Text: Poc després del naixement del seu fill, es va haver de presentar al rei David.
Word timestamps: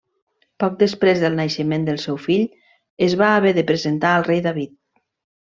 Poc 0.61 0.77
després 0.77 1.19
del 1.23 1.37
naixement 1.39 1.85
del 1.89 1.99
seu 2.05 2.17
fill, 2.23 2.47
es 3.09 3.17
va 3.21 3.29
haver 3.35 3.53
de 3.59 3.67
presentar 3.75 4.15
al 4.17 4.27
rei 4.33 4.43
David. 4.49 4.75